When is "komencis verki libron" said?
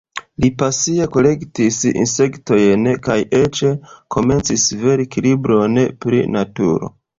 4.17-5.81